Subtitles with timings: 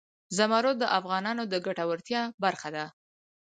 [0.37, 2.85] زمرد د افغانانو د ګټورتیا برخه ده.